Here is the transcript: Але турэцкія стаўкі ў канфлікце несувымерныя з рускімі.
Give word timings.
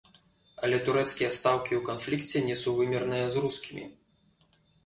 Але 0.67 0.77
турэцкія 0.87 1.29
стаўкі 1.37 1.73
ў 1.79 1.87
канфлікце 1.91 2.43
несувымерныя 2.49 3.25
з 3.35 3.45
рускімі. 3.45 3.85